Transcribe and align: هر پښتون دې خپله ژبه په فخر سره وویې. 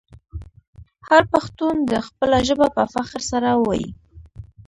هر 1.07 1.21
پښتون 1.33 1.75
دې 1.89 1.99
خپله 2.07 2.37
ژبه 2.47 2.67
په 2.75 2.83
فخر 2.93 3.21
سره 3.31 3.49
وویې. 3.61 3.89